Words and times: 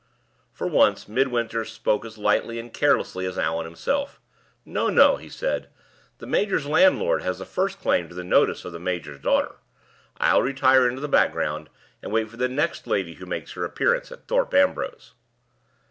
For 0.51 0.65
once 0.65 1.07
Midwinter 1.07 1.63
spoke 1.63 2.03
as 2.05 2.17
lightly 2.17 2.57
and 2.57 2.73
carelessly 2.73 3.27
as 3.27 3.37
Allan 3.37 3.65
himself. 3.65 4.19
"No, 4.65 4.89
no," 4.89 5.17
he 5.17 5.29
said, 5.29 5.69
"the 6.17 6.25
major's 6.25 6.65
landlord 6.65 7.21
has 7.21 7.37
the 7.37 7.45
first 7.45 7.79
claim 7.79 8.09
to 8.09 8.15
the 8.15 8.23
notice 8.23 8.65
of 8.65 8.71
the 8.71 8.79
major's 8.79 9.19
daughter. 9.19 9.57
I'll 10.17 10.41
retire 10.41 10.89
into 10.89 11.01
the 11.01 11.07
background, 11.07 11.69
and 12.01 12.11
wait 12.11 12.31
for 12.31 12.37
the 12.37 12.49
next 12.49 12.87
lady 12.87 13.13
who 13.13 13.27
makes 13.27 13.51
her 13.51 13.63
appearance 13.63 14.11
at 14.11 14.27
Thorpe 14.27 14.55
Ambrose." 14.55 15.13